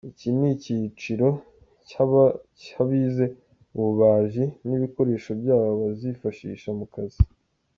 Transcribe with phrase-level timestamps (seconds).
[0.09, 1.27] Icyi ni icyiciro
[2.67, 3.25] cy’abize
[3.75, 7.19] ububaji n’ibikoresho byabo bazifashisha mu kazi.